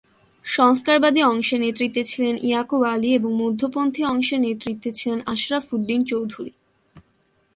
সংস্কারবাদী 0.45 1.21
অংশের 1.23 1.59
নেতৃত্বে 1.59 2.03
ছিলেন 2.03 2.35
ইয়াকুব 2.43 2.81
আলী 2.83 3.09
এবং 3.13 3.31
মধ্যপন্থী 3.33 4.01
অংশের 4.03 4.39
নেতৃত্ব 4.39 4.85
ছিলেন 4.95 5.19
আশরাফ 5.25 5.65
উদ্দীন 5.73 6.01
চৌধুরী। 6.03 6.51